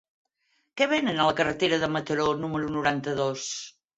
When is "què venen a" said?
0.79-1.27